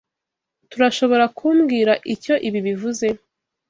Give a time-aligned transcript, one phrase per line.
[0.69, 3.05] Turashoborakumbwira icyo ibi bivuze?